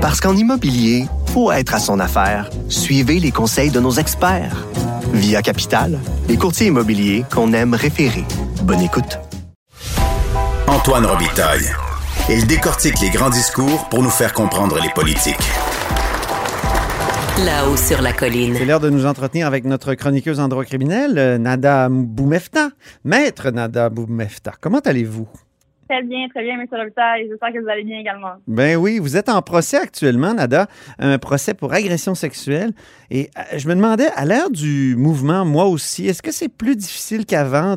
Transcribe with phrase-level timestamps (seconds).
[0.00, 2.48] Parce qu'en immobilier, faut être à son affaire.
[2.70, 4.66] Suivez les conseils de nos experts.
[5.12, 8.24] Via Capital, les courtiers immobiliers qu'on aime référer.
[8.62, 9.18] Bonne écoute.
[10.66, 11.70] Antoine Robitaille.
[12.30, 15.36] Il décortique les grands discours pour nous faire comprendre les politiques.
[17.44, 18.54] Là-haut sur la colline.
[18.56, 22.70] C'est l'heure de nous entretenir avec notre chroniqueuse en droit criminel, euh, Nada Boumefta.
[23.04, 25.28] Maître Nada Boumefta, comment allez-vous?
[25.90, 26.68] Très bien, très bien, M.
[26.70, 27.26] Robitaille.
[27.28, 28.34] J'espère que vous allez bien également.
[28.46, 30.68] Ben oui, vous êtes en procès actuellement, Nada,
[31.00, 32.70] un procès pour agression sexuelle.
[33.10, 36.76] Et euh, je me demandais, à l'heure du mouvement, moi aussi, est-ce que c'est plus
[36.76, 37.74] difficile qu'avant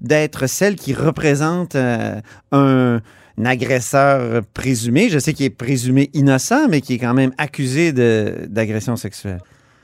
[0.00, 2.18] d'être celle qui représente euh,
[2.50, 3.00] un
[3.44, 8.96] agresseur présumé, je sais qu'il est présumé innocent, mais qui est quand même accusé d'agression
[8.96, 9.38] sexuelle.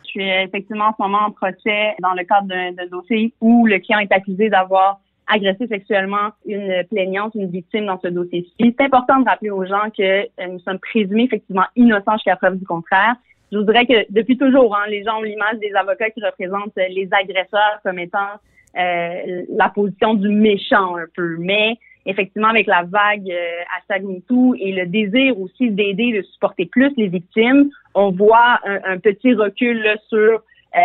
[0.06, 3.78] Je suis effectivement en ce moment en procès dans le cadre d'un dossier où le
[3.78, 4.98] client est accusé d'avoir
[5.30, 8.52] agressé sexuellement une plaignante, une victime dans ce dossier-ci.
[8.58, 12.58] C'est important de rappeler aux gens que euh, nous sommes présumés effectivement innocents jusqu'à preuve
[12.58, 13.14] du contraire.
[13.52, 16.76] Je vous dirais que depuis toujours, hein, les gens ont l'image des avocats qui représentent
[16.76, 18.38] les agresseurs comme étant
[18.78, 21.36] euh, la position du méchant un peu.
[21.38, 26.66] Mais effectivement, avec la vague euh, hashtag MeToo et le désir aussi d'aider, de supporter
[26.66, 30.42] plus les victimes, on voit un, petit recul sur
[30.76, 30.80] euh,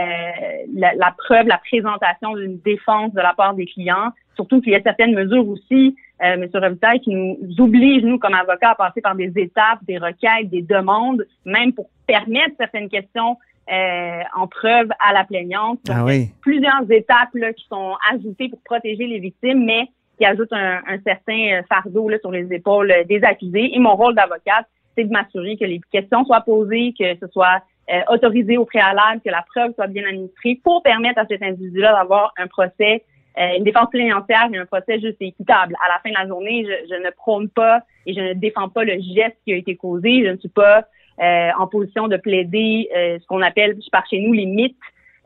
[0.73, 4.11] la, preuve, la présentation d'une défense de la part des clients.
[4.35, 6.49] Surtout qu'il y a certaines mesures aussi, euh, M.
[6.53, 10.61] Robitaille, qui nous obligent, nous, comme avocats, à passer par des étapes, des requêtes, des
[10.61, 13.37] demandes, même pour permettre certaines questions
[13.71, 15.79] euh, en preuve à la plaignante.
[15.89, 16.29] ah oui.
[16.41, 21.59] Plusieurs étapes là, qui sont ajoutées pour protéger les victimes, mais qui ajoute un, certain
[21.59, 23.75] euh, fardeau là, sur les épaules des accusés.
[23.75, 27.61] Et mon rôle d'avocate, c'est de m'assurer que les questions soient posées, que ce soit
[27.91, 31.93] euh, autorisé au préalable, que la preuve soit bien administrée pour permettre à cet individu-là
[31.93, 33.03] d'avoir un procès,
[33.37, 35.75] une défense plénière et un procès juste et équitable.
[35.85, 38.69] À la fin de la journée, je, je, ne prône pas et je ne défends
[38.69, 40.23] pas le geste qui a été causé.
[40.25, 40.85] Je ne suis pas
[41.19, 44.75] en position de plaider ce qu'on appelle par chez nous les mythes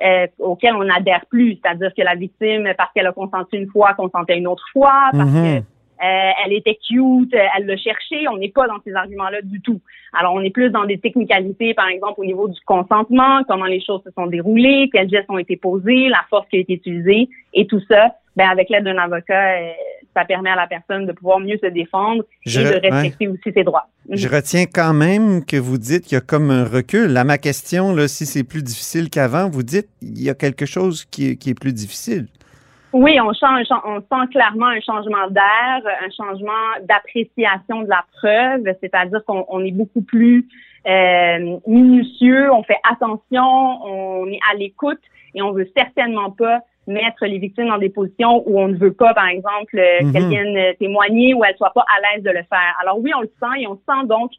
[0.01, 3.93] euh, auquel on n'adhère plus, c'est-à-dire que la victime, parce qu'elle a consenti une fois,
[3.95, 5.59] consentait une autre fois, parce mhm.
[5.59, 5.65] que
[6.01, 8.27] euh, elle était cute, elle l'a cherché.
[8.29, 9.81] On n'est pas dans ces arguments-là du tout.
[10.13, 13.81] Alors, on est plus dans des technicalités, par exemple, au niveau du consentement, comment les
[13.81, 17.29] choses se sont déroulées, quels gestes ont été posés, la force qui a été utilisée,
[17.53, 19.71] et tout ça, ben, avec l'aide d'un avocat, euh,
[20.15, 23.63] ça permet à la personne de pouvoir mieux se défendre et de respecter aussi ses
[23.63, 23.87] droits.
[24.09, 24.35] Je mhm.
[24.35, 27.15] retiens quand même que vous dites qu'il y a comme un recul.
[27.17, 30.65] À ma question, là, si c'est plus difficile qu'avant, vous dites qu'il y a quelque
[30.65, 32.27] chose qui est, plus difficile.
[32.91, 38.63] Oui, on, change, on sent clairement un changement d'air, un changement d'appréciation de la preuve,
[38.81, 40.47] c'est-à-dire qu'on est beaucoup plus
[40.87, 45.01] euh, minutieux, on fait attention, on est à l'écoute
[45.35, 48.93] et on veut certainement pas mettre les victimes dans des positions où on ne veut
[48.93, 50.11] pas, par exemple, euh, mhm.
[50.11, 52.75] qu'elles viennent euh, témoigner ou elles soient pas à l'aise de le faire.
[52.81, 54.31] Alors oui, on le sent et on sent donc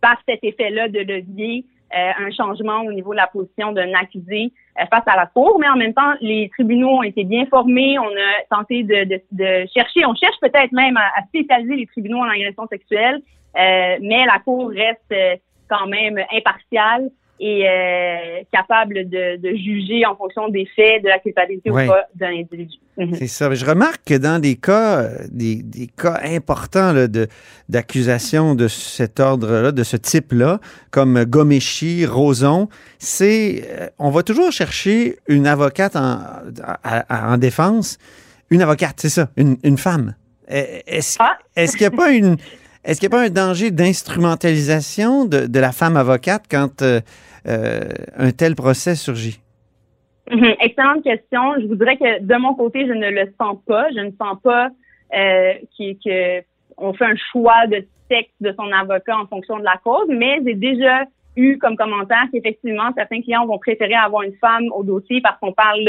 [0.00, 1.66] par cet effet-là de levier
[1.96, 4.52] euh, un changement au niveau de la position d'un accusé
[4.90, 8.06] face à la cour, mais en même temps, les tribunaux ont été bien formés, on
[8.06, 12.66] a tenté de, de, chercher, on cherche peut-être même à, spécialiser les tribunaux en agression
[12.68, 13.20] sexuelle,
[13.56, 15.12] mais la cour reste
[15.68, 17.10] quand même impartiale
[17.40, 22.30] et euh, capable de, juger en fonction des faits de la culpabilité ou pas d'un
[22.30, 22.76] individu.
[22.96, 23.14] Mhm.
[23.14, 23.52] C'est ça.
[23.54, 25.62] Je remarque que dans des cas, des,
[25.96, 27.28] cas importants de,
[27.68, 30.60] d'accusation de cet ordre-là, de ce type-là,
[30.90, 32.68] comme Gomeshi, Roson,
[32.98, 36.18] c'est, euh, on va toujours chercher une avocate en,
[37.10, 37.98] en défense,
[38.50, 40.14] une avocate, c'est ça, une, femme.
[40.48, 41.36] Est-ce, ah.
[41.54, 42.36] est-ce qu'il n'y a pas une
[42.84, 47.00] est-ce qu'il n'y a pas un danger d'instrumentalisation de, la femme avocate quand euh,
[47.46, 47.80] euh,
[48.16, 49.40] un tel procès surgit?
[50.30, 50.54] Mhm.
[50.60, 51.54] excellente question.
[51.60, 53.88] Je voudrais que de mon côté, je ne le sens pas.
[53.90, 54.68] Je ne sens pas
[55.14, 55.54] euh,
[56.78, 60.40] qu'on fait un choix de sexe de son avocat en fonction de la cause, mais
[60.44, 61.04] j'ai déjà
[61.36, 65.52] eu comme commentaire qu'effectivement, certains clients vont préférer avoir une femme au dossier parce qu'on
[65.52, 65.84] parle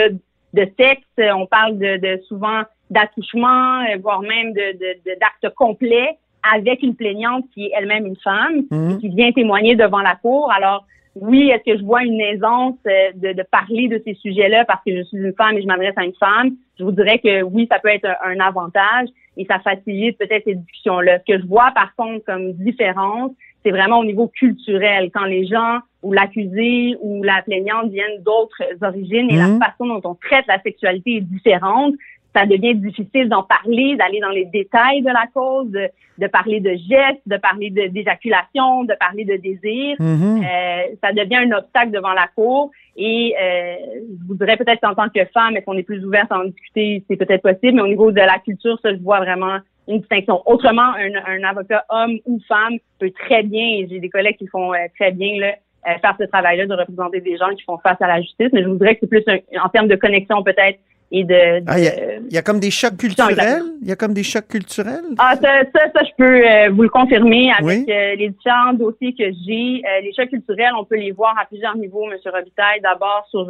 [0.53, 4.73] de sexe, on parle de, souvent d'attouchement, voire même de
[5.19, 8.99] d'actes complets avec une plaignante qui est elle-même une femme mhm.
[8.99, 10.51] qui vient témoigner devant la cour.
[10.51, 10.85] Alors,
[11.15, 14.81] oui, est-ce que je vois une aisance euh, de, de parler de ces sujets-là parce
[14.85, 16.51] que je suis une femme et je m'adresse à une femme?
[16.77, 20.55] Je vous dirais que oui, ça peut être un, avantage et ça facilite peut-être ces
[20.55, 21.19] discussions-là.
[21.19, 23.31] Ce que je vois par contre comme différence,
[23.63, 25.09] c'est vraiment au niveau culturel.
[25.13, 29.59] Quand les gens ou l'accusé ou la plaignante viennent d'autres origines et la mhm.
[29.59, 31.95] façon dont on traite la sexualité est différente,
[32.35, 35.89] ça devient difficile d'en parler, d'aller dans les détails de la cause, de,
[36.19, 39.95] de parler de gestes, de parler d'éjaculation, de, parler de désir.
[39.99, 40.43] Mm-hmm.
[40.43, 42.71] euh, ça devient un obstacle devant la cour.
[42.95, 43.75] Et euh,
[44.21, 47.03] je voudrais peut-être en tant que femme, est-ce qu'on est plus ouverte à en discuter,
[47.09, 50.43] c'est peut-être possible, mais au niveau de la culture, ça, je vois vraiment une distinction.
[50.45, 55.11] Autrement, un, avocat homme ou femme peut très bien, j'ai des collègues qui font très
[55.11, 55.53] bien là,
[55.99, 58.67] faire ce travail-là de représenter des gens qui font face à la justice, mais je
[58.67, 59.23] voudrais que c'est plus
[59.59, 60.77] en termes de connexion peut-être
[61.11, 61.63] et de.
[61.67, 63.63] Ah, il y, a comme des chocs culturels?
[63.81, 65.15] Il y a comme des chocs culturels?
[65.17, 69.13] Ah, ça, ça, ça je peux euh, vous le confirmer avec euh, les différents dossiers
[69.13, 69.81] que j'ai.
[69.85, 72.17] Euh, les chocs culturels, on peut les voir à plusieurs niveaux, M.
[72.25, 72.81] Robitaille.
[72.81, 73.47] D'abord, sur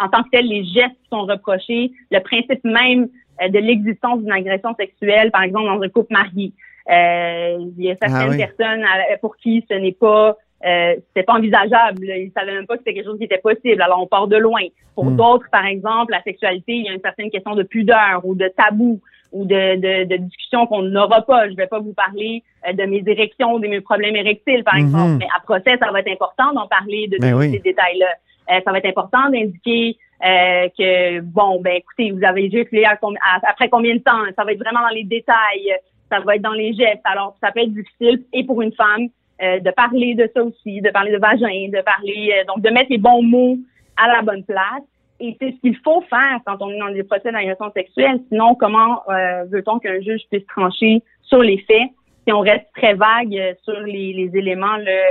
[0.00, 3.08] en tant que tel, les gestes qui sont reprochés, le principe même
[3.40, 6.52] de l'existence d'une agression sexuelle, par exemple, dans un couple marié.
[6.88, 8.86] il y a certaines ah personnes
[9.20, 12.04] pour qui ce n'est pas euh, c'était pas envisageable.
[12.04, 13.82] Ils savaient même pas que c'était quelque chose qui était possible.
[13.82, 14.62] Alors on part de loin.
[14.94, 15.16] Pour hmm.
[15.16, 18.48] d'autres, par exemple, la sexualité, il y a une certaine question de pudeur ou de
[18.56, 19.00] tabou
[19.32, 21.48] ou de, de, de discussion qu'on n'aura pas.
[21.50, 24.86] Je vais pas vous parler euh, de mes érections, de mes problèmes érectiles, par hmm.
[24.86, 25.16] exemple.
[25.18, 28.08] Mais à procès, ça va être important d'en parler de ben tous ces détails-là.
[28.52, 33.50] Euh, ça va être important d'indiquer euh, que bon, ben écoutez, vous avez juste à,
[33.50, 34.22] après combien de temps?
[34.36, 35.76] Ça va être vraiment dans les détails.
[36.10, 37.02] Ça va être dans les gestes.
[37.04, 39.08] Alors, ça peut être difficile et pour une femme
[39.42, 42.70] euh, de parler de ça aussi, de parler de vagin, de parler, euh, donc de
[42.70, 43.58] mettre les bons mots
[43.96, 44.82] à la bonne place.
[45.20, 48.20] Et c'est ce qu'il faut faire quand on est dans des procès d'agression sexuelle.
[48.28, 51.90] Sinon, comment euh, veut-on qu'un juge puisse trancher sur les faits
[52.26, 55.02] si on reste très vague sur les, les éléments là,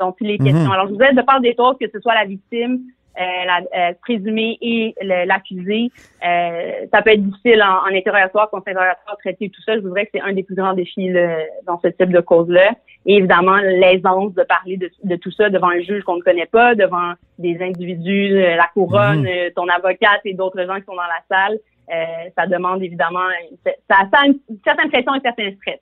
[0.00, 0.46] dont il est mhm.
[0.46, 0.72] question?
[0.72, 3.60] Alors, je vous aide de part des autres, que ce soit la victime, euh, la
[3.76, 5.90] euh, présumée et l'accusé.
[6.26, 9.74] Euh, ça peut être difficile en, en interrogatoire, contre-interrogatoire, traiter tout ça.
[9.74, 11.12] Je voudrais que c'est un des plus grands défis
[11.66, 12.72] dans ce type de cause-là.
[13.06, 16.46] Et évidemment, l'aisance de parler de, de, tout ça devant un juge qu'on ne connaît
[16.46, 19.52] pas, devant des individus, la couronne, mhm.
[19.54, 21.58] ton avocate et d'autres gens qui sont dans la salle.
[22.36, 23.28] ça demande évidemment,
[23.64, 23.72] ça,
[24.10, 25.80] ça a une certaine pression et un certain stress.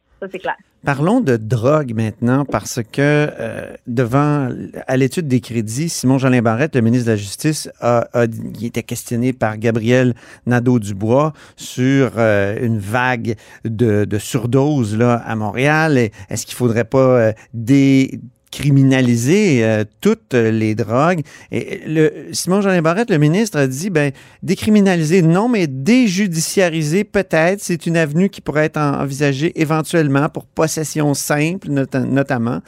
[0.85, 4.49] Parlons de drogue maintenant, parce que euh, devant,
[4.89, 8.83] à l'étude des crédits, Simon-Jolin Barrette, le ministre de la Justice, a, a il était
[8.83, 10.15] questionné par Gabriel
[10.47, 16.11] Nadeau-Dubois sur euh, une vague de, de surdose là, à Montréal.
[16.31, 18.21] Est-ce qu'il faudrait pas euh, des
[18.53, 21.23] criminaliser euh, toutes les drogues.
[21.51, 24.13] Et le, Simon Jean Barrette, le ministre, a dit ben
[24.43, 27.61] décriminaliser non, mais déjudiciariser peut-être.
[27.61, 32.61] C'est une avenue qui pourrait être envisagée éventuellement pour possession simple, notamment.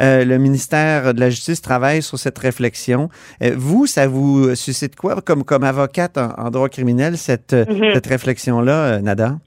[0.00, 3.10] Euh, le ministère de la Justice travaille sur cette réflexion.
[3.42, 7.94] Euh, vous, ça vous suscite quoi comme comme avocate en, droit criminel cette, mm-hmm.
[7.94, 9.38] cette réflexion-là, Nada?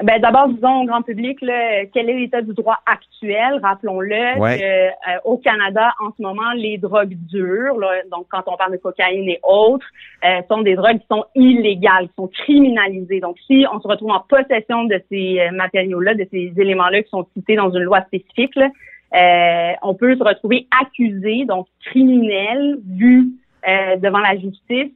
[0.00, 3.58] Ben d'abord, disons au grand public là, quel est l'état du droit actuel?
[3.60, 8.56] Rappelons-le que euh, au Canada, en ce moment, les drogues dures, là, donc quand on
[8.56, 9.86] parle de cocaïne et autres,
[10.24, 13.18] euh, sont des drogues qui sont illégales, qui sont criminalisées.
[13.18, 17.10] Donc, si on se retrouve en possession de ces euh, matériaux-là, de ces éléments-là qui
[17.10, 18.68] sont cités dans une loi spécifique, là,
[19.82, 23.32] on peut se retrouver accusé, donc criminel, vu
[24.00, 24.92] devant la justice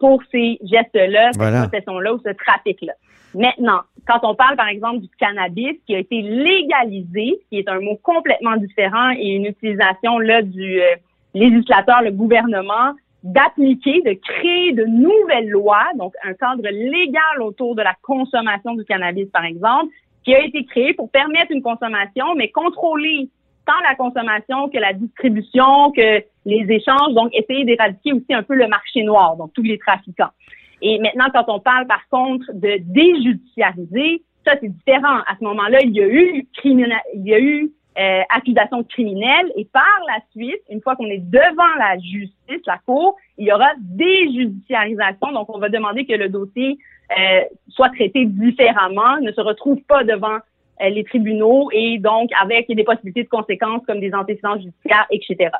[0.00, 2.92] pour ces gestes-là, cette possession-là ou ce trafic-là.
[3.34, 7.80] Maintenant, quand on parle, par exemple, du cannabis qui a été légalisé, qui est un
[7.80, 10.94] mot complètement différent et une utilisation là du euh,
[11.34, 17.82] législateur, le gouvernement, d'appliquer, de créer de nouvelles lois, donc un cadre légal autour de
[17.82, 19.92] la consommation du cannabis, par exemple,
[20.24, 23.28] qui a été créé pour permettre une consommation, mais contrôler
[23.68, 28.54] tant la consommation que la distribution, que les échanges, donc essayer d'éradiquer aussi un peu
[28.54, 30.32] le marché noir, donc tous les trafiquants.
[30.80, 35.18] Et maintenant, quand on parle par contre de déjudiciariser, ça c'est différent.
[35.26, 40.20] À ce moment-là, il y a eu il y euh, accusation criminelle et par la
[40.30, 45.32] suite, une fois qu'on est devant la justice, la cour, il y aura déjudiciarisation.
[45.32, 46.78] Donc, on va demander que le dossier
[47.18, 50.38] euh, soit traité différemment, ne se retrouve pas devant
[50.80, 55.50] les tribunaux et donc avec des possibilités de conséquences comme des antécédents judiciaires, etc.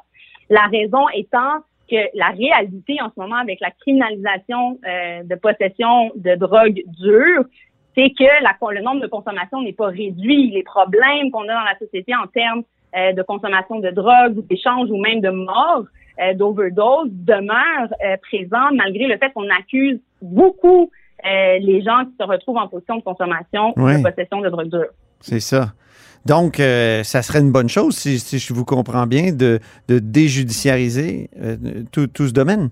[0.50, 6.12] La raison étant que la réalité en ce moment avec la criminalisation euh, de possession
[6.16, 7.44] de drogue dure,
[7.96, 10.50] c'est que la, le nombre de consommations n'est pas réduit.
[10.50, 12.62] Les problèmes qu'on a dans la société en termes
[12.96, 15.84] euh, de consommation de drogue, d'échange ou même de mort,
[16.20, 20.90] euh, d'overdose demeurent présents malgré le fait qu'on accuse beaucoup
[21.24, 24.92] les gens qui se retrouvent en position de consommation ou de possession de drogue dure.
[25.20, 25.72] C'est ça.
[26.26, 31.56] Donc, euh, ça serait une bonne chose, si, je vous comprends bien, de, déjudiciariser euh,
[31.90, 32.68] tout, ce domaine.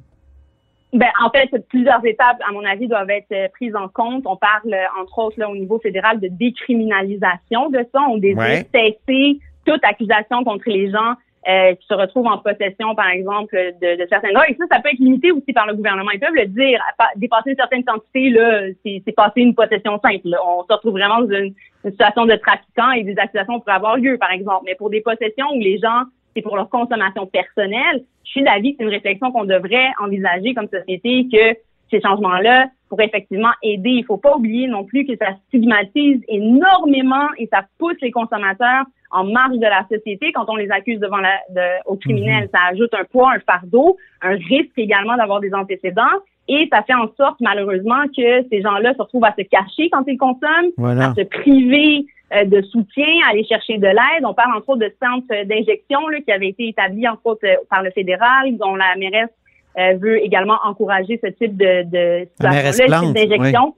[0.93, 4.25] Ben, en fait, plusieurs étapes, à mon avis, doivent être euh, prises en compte.
[4.26, 8.03] On parle, entre autres, là, au niveau fédéral, de décriminalisation de ça.
[8.11, 11.15] On désire cesser toute accusation contre les gens
[11.49, 14.50] euh, qui se retrouvent en possession, par exemple, de, de certaines drogues.
[14.50, 16.11] Et ça, ça peut être limité aussi par le gouvernement.
[16.12, 16.81] Ils peuvent le dire.
[17.17, 20.37] Dépasser une certaine quantité, là, c'est passer une possession simple.
[20.45, 24.19] On se retrouve vraiment dans une, situation de trafiquant et des accusations pourraient avoir lieu,
[24.19, 24.65] par exemple.
[24.67, 26.03] Mais pour des possessions où les gens,
[26.35, 30.53] c'est pour leur consommation personnelle, je suis d'avis que c'est une réflexion qu'on devrait envisager
[30.53, 31.57] comme société que
[31.93, 33.91] ces changements-là pour effectivement aider.
[33.91, 38.85] Il faut pas oublier non plus que ça stigmatise énormément et ça pousse les consommateurs
[39.10, 42.44] en marge de la société quand on les accuse devant la, de, aux criminels.
[42.44, 42.50] Mhm.
[42.52, 46.02] Ça ajoute un poids, un fardeau, un risque également d'avoir des antécédents.
[46.48, 50.04] Et ça fait en sorte, malheureusement, que ces gens-là se retrouvent à se cacher quand
[50.06, 54.25] ils consomment, à se priver euh, de soutien, à aller chercher de l'aide.
[54.25, 57.82] On parle entre autres de centres d'injection qui avaient été établis entre autres euh, par
[57.82, 59.30] le fédéral, dont la mairesse
[59.78, 63.66] euh, veut également encourager ce type de, de d'injection.
[63.66, 63.72] Oui,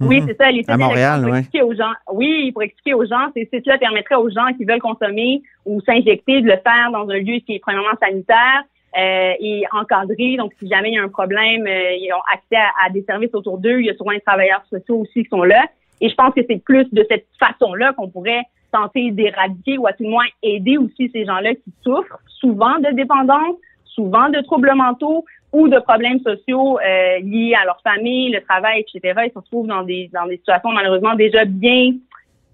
[0.00, 0.26] mhm.
[0.26, 0.50] c'est ça.
[0.50, 1.92] Les à Montréal, pour expliquer aux gens.
[2.12, 6.40] Oui, pour expliquer aux gens, ces sites-là permettraient aux gens qui veulent consommer ou s'injecter
[6.40, 8.64] de le faire dans un lieu qui est premièrement sanitaire
[8.98, 10.36] euh, et encadré.
[10.36, 13.34] Donc, si jamais il y a un problème, euh, ils ont accès à, des services
[13.34, 13.80] autour d'eux.
[13.80, 15.64] Il y a souvent des travailleurs sociaux aussi qui sont là.
[16.00, 19.92] Et je pense que c'est plus de cette façon-là qu'on pourrait tenter d'éradiquer ou à
[19.92, 24.72] tout le moins aider aussi ces gens-là qui souffrent souvent de dépendance, souvent de troubles
[24.74, 29.20] mentaux ou de problèmes sociaux euh, liés à leur famille, le travail, etc.
[29.26, 31.92] Ils se retrouvent dans des dans des situations malheureusement déjà bien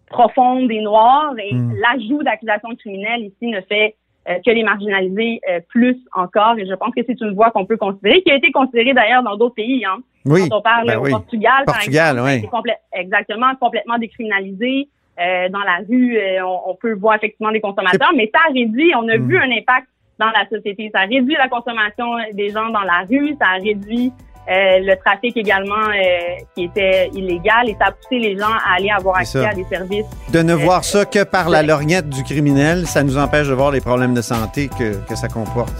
[0.09, 1.35] profondes et noires.
[1.39, 1.75] Et hmm.
[1.81, 3.97] l'ajout d'accusations criminelles ici ne fait
[4.29, 6.59] euh, que les marginaliser euh, plus encore.
[6.59, 9.23] Et je pense que c'est une voie qu'on peut considérer, qui a été considérée d'ailleurs
[9.23, 9.85] dans d'autres pays.
[9.85, 9.99] Hein.
[10.25, 10.49] Oui.
[10.49, 12.73] Quand on parle ben au Portugal, Portugal par exemple, oui.
[12.93, 14.89] exactement complètement décriminalisé.
[15.19, 18.93] dans la rue, on, peut voir effectivement des consommateurs, mais ça réduit.
[18.97, 19.29] On a hmm.
[19.29, 19.87] vu un impact
[20.19, 20.91] dans la société.
[20.95, 24.13] Ça réduit la consommation des gens dans la rue, ça réduit
[24.49, 28.77] euh, le trafic également euh, qui était illégal et ça a poussé les gens à
[28.77, 30.07] aller avoir accès à des services.
[30.33, 33.73] De ne voir ça que par la lorgnette du criminel, ça nous empêche de voir
[33.73, 35.75] les problèmes de santé que, que ça comporte.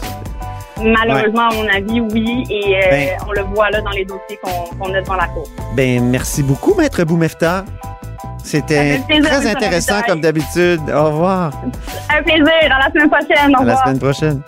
[0.83, 2.43] Malheureusement, à mon avis, oui.
[2.49, 3.09] Et euh, ben.
[3.27, 5.47] on le voit là dans les dossiers qu'on a devant la Cour.
[5.75, 7.63] Ben, merci beaucoup, Maître Boumefta.
[8.47, 10.79] C'était très intéressant comme d'habitude.
[10.93, 11.51] Au revoir.
[12.09, 12.45] Un plaisir.
[12.63, 13.55] À la semaine prochaine.
[13.55, 13.77] Au revoir.
[13.77, 14.41] À la semaine prochaine.